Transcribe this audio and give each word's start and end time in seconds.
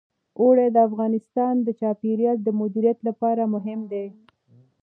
اوړي 0.41 0.67
د 0.71 0.77
افغانستان 0.89 1.53
د 1.63 1.67
چاپیریال 1.79 2.37
د 2.43 2.49
مدیریت 2.59 2.99
لپاره 3.07 3.43
مهم 3.53 3.79
دي. 3.91 4.07